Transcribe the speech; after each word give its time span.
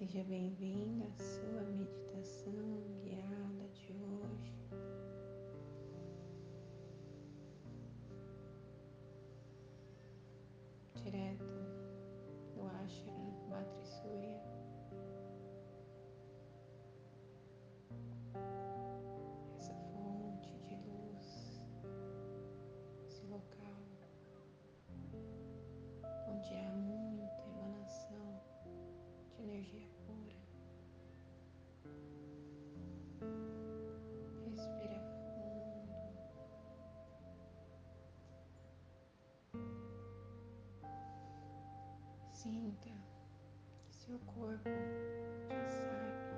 Seja 0.00 0.24
bem-vinda 0.24 1.04
à 1.04 1.22
sua 1.22 1.62
meditação 1.62 2.54
guiada 3.04 3.29
Sinta 42.50 42.90
que 43.86 43.94
seu 43.94 44.18
corpo 44.26 44.68
já 45.48 45.64
sabe 45.70 46.34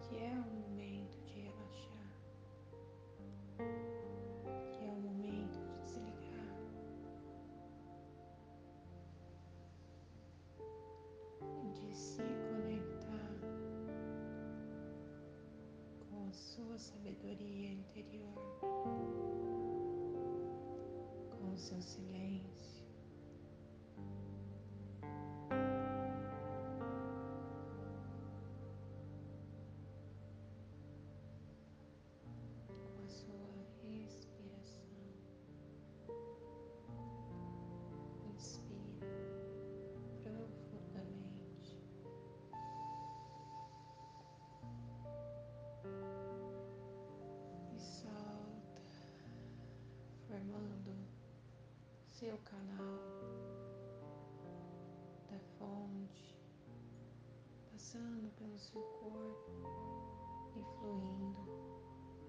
que 0.00 0.16
é 0.16 0.32
o 0.32 0.50
momento 0.58 1.20
de 1.20 1.34
relaxar, 1.42 2.08
que 4.72 4.84
é 4.86 4.90
o 4.90 5.00
momento 5.02 5.58
de 5.60 5.74
desligar. 5.82 6.56
De 11.74 11.94
se 11.94 12.22
conectar 12.22 13.34
com 16.08 16.26
a 16.26 16.32
sua 16.32 16.78
sabedoria 16.78 17.70
interior, 17.70 18.32
com 21.38 21.52
o 21.52 21.56
seu 21.58 21.82
silêncio. 21.82 22.23
Seu 52.14 52.38
canal 52.44 52.94
da 55.28 55.38
fonte, 55.58 56.38
passando 57.72 58.30
pelo 58.36 58.56
seu 58.56 58.80
corpo 58.80 59.50
e 60.54 60.62
fluindo 60.78 61.44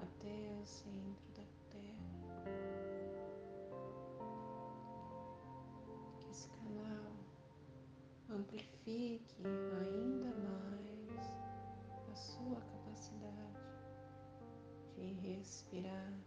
até 0.00 0.54
o 0.54 0.64
centro 0.64 1.32
da 1.34 1.42
Terra. 1.68 2.44
Que 6.16 6.30
esse 6.30 6.48
canal 6.50 7.12
amplifique 8.30 9.42
ainda 9.80 10.32
mais 10.36 11.26
a 12.08 12.14
sua 12.14 12.60
capacidade 12.60 13.58
de 14.94 15.12
respirar 15.14 16.21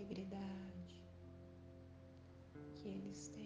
integridade 0.00 1.04
que 2.74 2.88
eles 2.88 3.28
têm. 3.28 3.39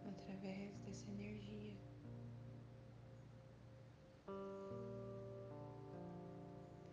através 0.08 0.80
dessa 0.86 1.12
energia. 1.12 1.78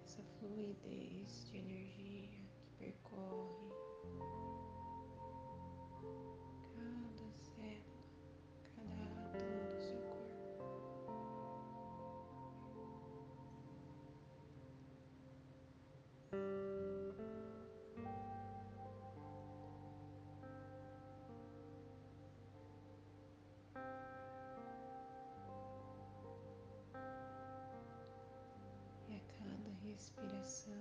Essa 0.02 0.24
fluidez 0.40 1.48
de 1.52 1.56
energia 1.56 1.99
respiração, 30.00 30.72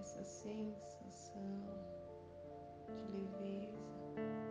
essa 0.00 0.24
sensação 0.24 1.62
de 2.86 3.02
leveza 3.12 4.47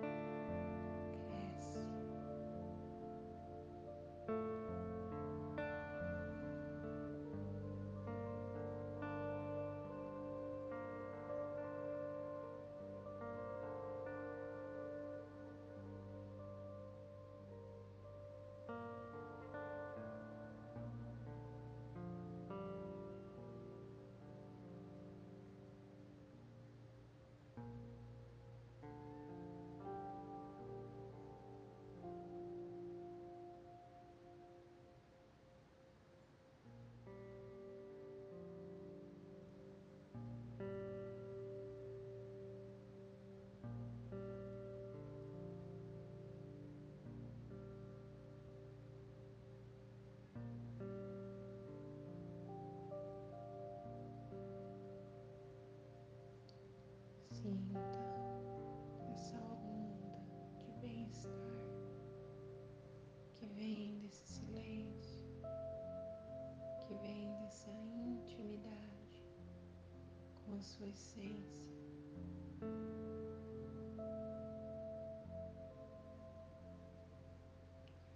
com 70.58 70.62
sua 70.64 70.88
essência. 70.88 71.62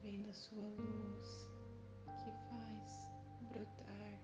Vem 0.02 0.24
da 0.24 0.34
sua 0.34 0.64
luz 0.64 1.48
que 2.18 2.32
faz 2.50 3.08
brotar 3.52 4.20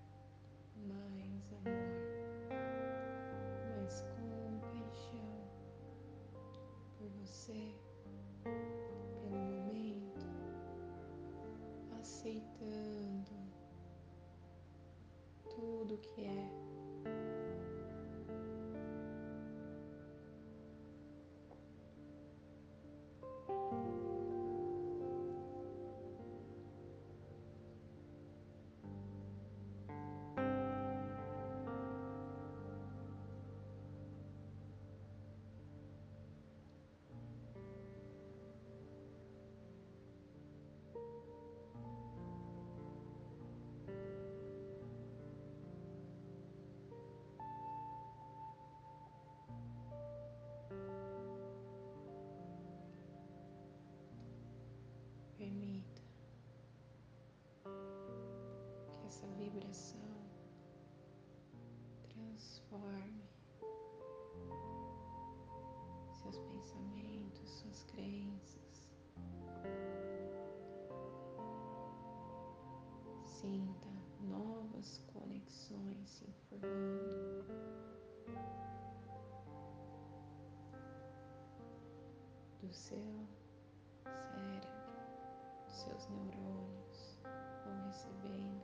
mais 0.88 1.54
amor, 1.54 2.50
mais 3.70 4.02
compaixão 4.02 5.48
por 6.98 7.10
você, 7.10 7.76
pelo 9.22 9.38
momento, 9.38 10.26
aceitando 12.00 13.38
tudo 15.44 15.98
que 16.00 16.22
é. 16.22 16.77
Sinta 73.48 73.88
novas 74.20 75.02
conexões 75.14 76.10
se 76.10 76.26
formando. 76.50 77.46
Do 82.60 82.74
seu 82.74 83.26
cérebro 84.04 84.68
seus 85.70 86.10
neurônios 86.10 87.22
vão 87.64 87.86
recebendo 87.86 88.62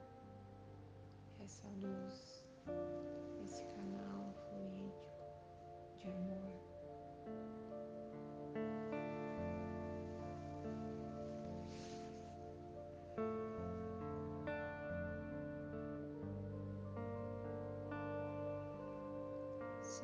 essa 1.39 1.67
luz, 1.69 2.32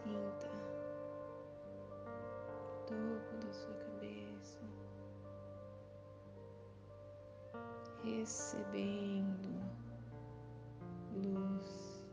Sinta 0.09 0.49
o 2.65 2.87
topo 2.87 3.45
da 3.45 3.53
sua 3.53 3.75
cabeça 3.75 4.59
recebendo 8.03 9.61
luz, 11.13 12.03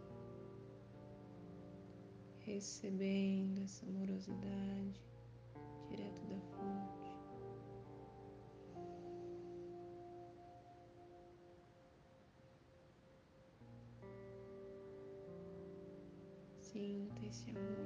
recebendo 2.40 3.62
essa 3.62 3.86
amorosidade 3.86 5.00
direto 5.88 6.20
da 6.26 6.38
fonte. 6.52 7.16
Sinta 16.60 17.26
esse 17.26 17.50
amor 17.52 17.85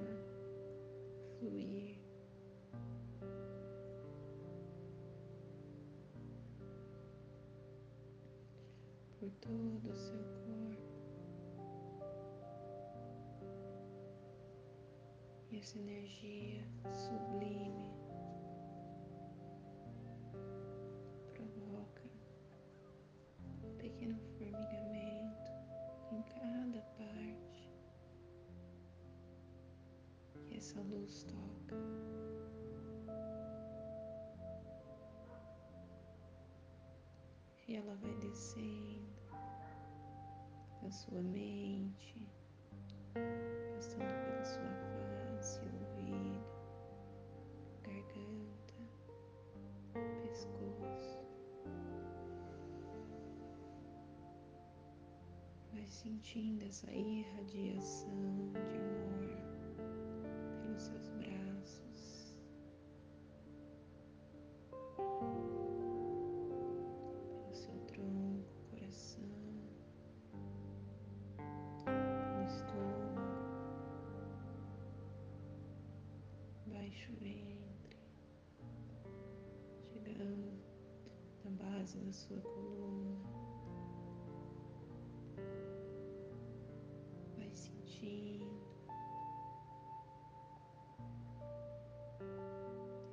por 9.20 9.30
todo 9.32 9.90
o 9.90 9.94
seu 9.94 10.18
corpo. 10.46 10.80
E 15.50 15.58
essa 15.58 15.78
energia 15.78 16.64
sublime 16.90 17.92
provoca 21.34 22.02
um 23.62 23.76
pequeno 23.76 24.18
formigamento 24.38 25.52
em 26.12 26.22
cada 26.22 26.80
parte 26.96 27.70
que 30.46 30.56
essa 30.56 30.80
luz 30.80 31.24
toca. 31.24 31.76
E 37.68 37.76
ela 37.76 37.94
vai 37.96 38.14
descendo 38.16 38.99
da 40.90 40.96
sua 40.96 41.22
mente, 41.22 42.28
passando 43.14 44.12
pela 44.24 44.44
sua 44.44 44.70
face, 45.38 45.60
ouvido, 45.60 46.44
garganta, 47.84 48.74
pescoço. 50.20 51.20
Vai 55.72 55.86
sentindo 55.86 56.64
essa 56.64 56.90
irradiação 56.90 58.52
a 82.10 82.12
sua 82.12 82.40
coluna. 82.40 83.16
Vai 87.36 87.48
sentindo 87.54 88.50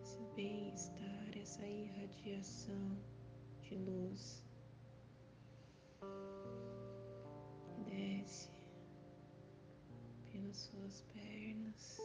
esse 0.02 0.20
bem-estar, 0.36 1.38
essa 1.40 1.64
irradiação 1.64 2.98
de 3.62 3.76
luz. 3.76 4.44
Desce 7.86 8.50
pelas 10.32 10.58
suas 10.58 11.02
pernas, 11.14 12.02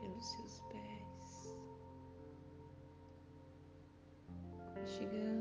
pelos 0.00 0.26
seus 0.26 0.60
pés, 0.70 1.56
chegando 4.84 5.31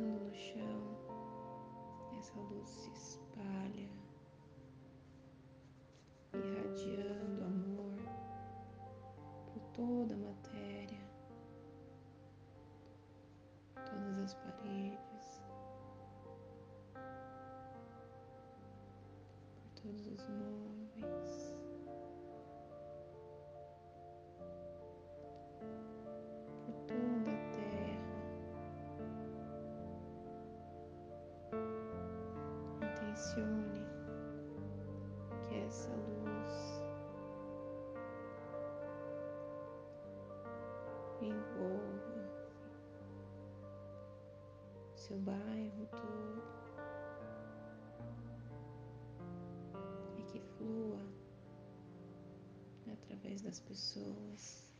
seu 45.12 45.20
bairro 45.20 45.88
todo. 45.88 46.42
E 50.18 50.24
que 50.24 50.40
flua 50.40 51.02
através 52.94 53.42
das 53.42 53.60
pessoas, 53.60 54.72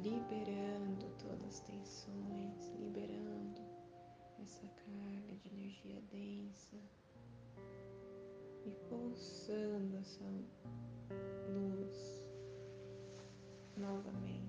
liberando 0.00 1.06
todas 1.18 1.44
as 1.48 1.60
tensões, 1.60 2.72
liberando 2.78 3.60
essa 4.40 4.68
carga 4.68 5.34
de 5.36 5.48
energia 5.48 6.00
densa 6.12 6.76
e 8.64 8.70
pulsando 8.88 9.96
essa 9.96 10.24
luz 11.48 12.24
novamente 13.76 14.43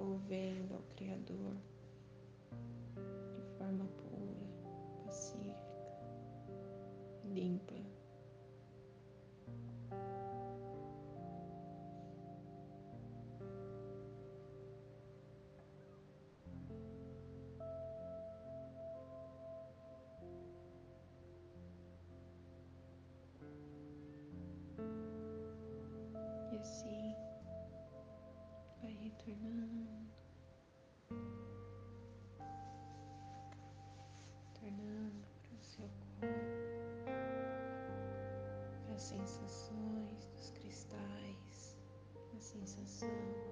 devolvendo 0.00 0.74
ao 0.74 0.82
Criador 0.96 1.54
vai 29.20 29.34
retornando, 29.34 30.10
tornando 34.54 35.26
para 35.42 35.56
o 35.56 35.62
seu 35.62 35.88
corpo. 36.20 37.10
As 38.94 39.02
sensações 39.02 40.26
dos 40.36 40.50
cristais, 40.50 41.76
a 42.36 42.40
sensação 42.40 43.49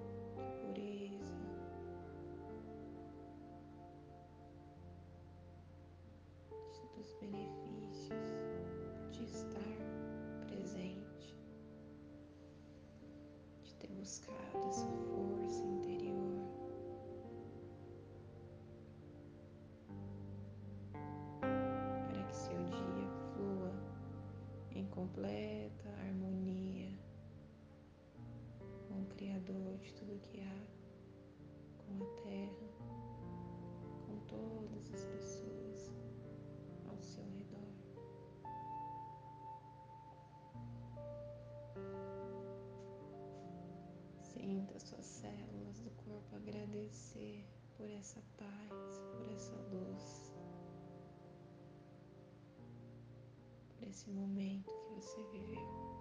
buscadas 13.99 14.87
força 15.11 15.78
células 45.19 45.81
do 45.81 45.91
corpo 45.91 46.35
agradecer 46.37 47.45
por 47.75 47.89
essa 47.89 48.21
paz, 48.37 49.01
por 49.17 49.29
essa 49.33 49.55
luz, 49.69 50.31
por 53.67 53.87
esse 53.87 54.09
momento 54.09 54.73
que 54.73 54.93
você 54.95 55.21
viveu. 55.33 55.98